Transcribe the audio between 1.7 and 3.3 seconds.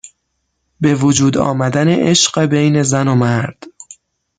عشق بین زن و